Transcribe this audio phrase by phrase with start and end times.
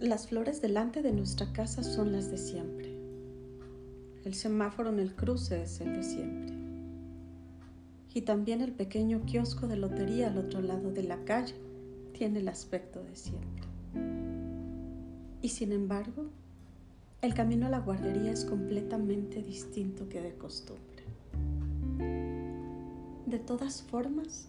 [0.00, 2.96] Las flores delante de nuestra casa son las de siempre.
[4.24, 6.54] El semáforo en el cruce es el de siempre.
[8.14, 11.56] Y también el pequeño kiosco de lotería al otro lado de la calle
[12.12, 13.66] tiene el aspecto de siempre.
[15.42, 16.26] Y sin embargo,
[17.20, 21.02] el camino a la guardería es completamente distinto que de costumbre.
[23.26, 24.46] De todas formas,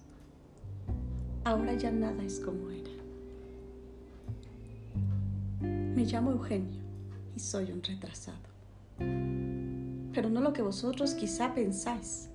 [1.43, 2.98] ahora ya nada es como era.
[5.99, 6.81] Me llamo Eugenio
[7.35, 8.39] y soy un retrasado.
[10.13, 12.29] Pero no lo que vosotros quizá pensáis,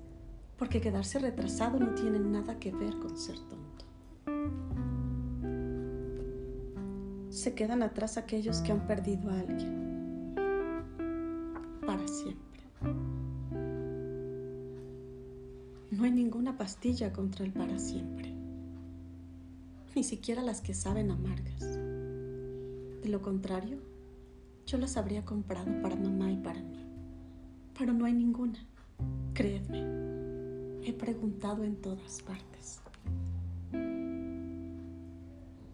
[0.59, 3.87] porque quedarse retrasado no tiene nada que ver con ser tonto.
[7.31, 10.35] Se quedan atrás aquellos que han perdido a alguien
[11.87, 12.61] para siempre.
[15.91, 18.31] No hay ninguna pastilla contra el para siempre,
[19.97, 21.94] ni siquiera las que saben amargas.
[23.05, 23.77] De lo contrario,
[24.65, 26.87] yo las habría comprado para mamá y para mí.
[27.79, 28.59] Pero no hay ninguna.
[29.35, 29.83] Créedme,
[30.83, 32.81] he preguntado en todas partes.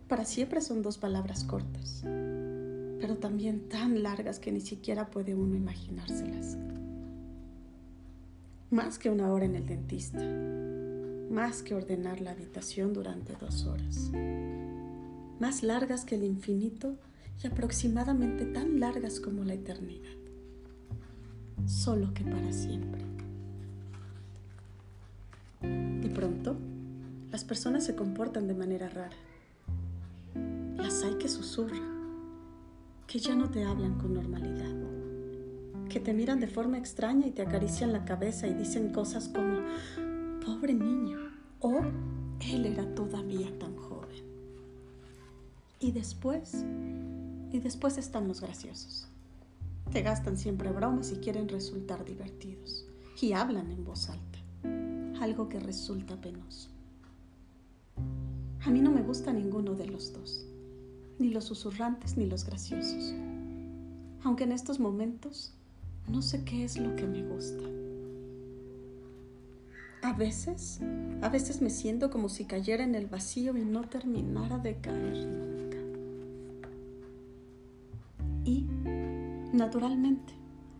[0.08, 5.55] Para siempre son dos palabras cortas, pero también tan largas que ni siquiera puede uno
[5.55, 6.58] imaginárselas.
[8.73, 10.19] Más que una hora en el dentista,
[11.31, 14.11] más que ordenar la habitación durante dos horas,
[15.39, 16.98] más largas que el infinito
[17.42, 20.16] y aproximadamente tan largas como la eternidad,
[21.66, 23.02] solo que para siempre.
[25.62, 26.56] De pronto,
[27.30, 29.16] las personas se comportan de manera rara.
[30.77, 31.83] Las hay que susurran,
[33.06, 34.74] que ya no te hablan con normalidad,
[35.88, 39.61] que te miran de forma extraña y te acarician la cabeza y dicen cosas como,
[40.44, 41.18] pobre niño,
[41.61, 41.80] o
[42.41, 44.24] él era todavía tan joven.
[45.78, 46.64] Y después
[47.52, 49.08] y después están los graciosos.
[49.92, 52.86] Te gastan siempre bromas y quieren resultar divertidos.
[53.20, 54.38] Y hablan en voz alta.
[55.20, 56.70] Algo que resulta penoso.
[58.64, 60.46] A mí no me gusta ninguno de los dos.
[61.18, 63.14] Ni los susurrantes ni los graciosos.
[64.22, 65.52] Aunque en estos momentos
[66.08, 67.64] no sé qué es lo que me gusta.
[70.02, 70.80] A veces,
[71.20, 75.70] a veces me siento como si cayera en el vacío y no terminara de caer
[79.60, 80.32] naturalmente,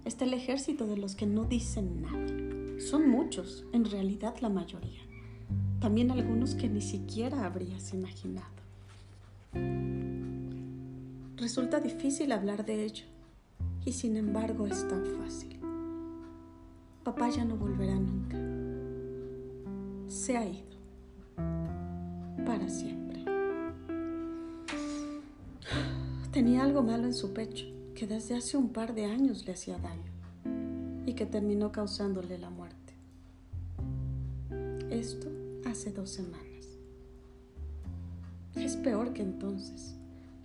[0.07, 2.81] está el ejército de los que no dicen nada.
[2.81, 5.03] Son muchos, en realidad la mayoría.
[5.81, 8.49] También algunos que ni siquiera habrías imaginado.
[11.37, 13.05] Resulta difícil hablar de ello
[13.85, 15.61] y sin embargo es tan fácil.
[17.05, 18.39] Papá ya no volverá nunca.
[20.09, 20.79] Se ha ido.
[22.47, 23.25] Para siempre.
[26.33, 29.77] Tenía algo malo en su pecho que desde hace un par de años le hacía
[29.77, 32.95] daño y que terminó causándole la muerte.
[34.89, 35.29] Esto
[35.67, 36.79] hace dos semanas.
[38.55, 39.97] Es peor que entonces,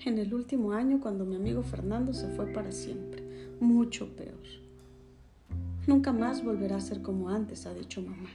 [0.04, 3.24] en el último año cuando mi amigo Fernando se fue para siempre,
[3.62, 4.44] mucho peor.
[5.88, 8.32] Nunca más volverá a ser como antes, ha dicho mamá,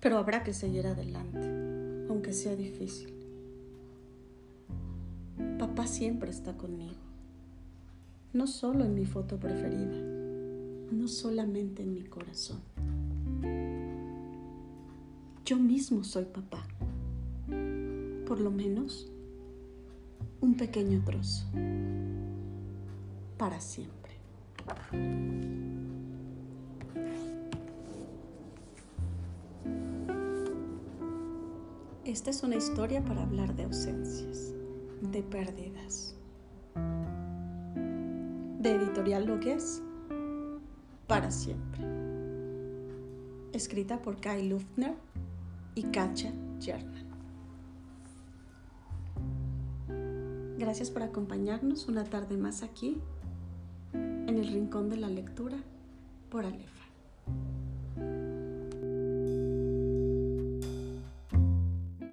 [0.00, 3.14] pero habrá que seguir adelante, aunque sea difícil.
[5.56, 7.05] Papá siempre está conmigo.
[8.36, 9.96] No solo en mi foto preferida,
[10.92, 12.60] no solamente en mi corazón.
[15.46, 16.68] Yo mismo soy papá.
[18.26, 19.10] Por lo menos
[20.42, 21.46] un pequeño trozo.
[23.38, 24.12] Para siempre.
[32.04, 34.52] Esta es una historia para hablar de ausencias
[35.00, 36.15] de pérdidas.
[38.66, 39.80] De Editorial Lo que es
[41.06, 41.84] para siempre.
[43.52, 44.96] Escrita por Kai Luftner
[45.76, 47.06] y Katja German.
[50.58, 53.00] Gracias por acompañarnos una tarde más aquí
[53.92, 55.58] en el Rincón de la Lectura
[56.28, 56.85] por Alefa.